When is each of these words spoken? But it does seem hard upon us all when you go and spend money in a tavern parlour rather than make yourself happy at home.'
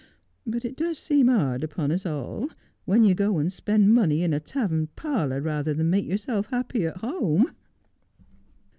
But 0.47 0.65
it 0.65 0.75
does 0.75 0.97
seem 0.97 1.27
hard 1.27 1.63
upon 1.63 1.91
us 1.91 2.07
all 2.07 2.49
when 2.85 3.03
you 3.03 3.13
go 3.13 3.37
and 3.37 3.53
spend 3.53 3.93
money 3.93 4.23
in 4.23 4.33
a 4.33 4.39
tavern 4.39 4.87
parlour 4.95 5.41
rather 5.43 5.75
than 5.75 5.91
make 5.91 6.07
yourself 6.07 6.47
happy 6.47 6.87
at 6.87 6.97
home.' 6.97 7.51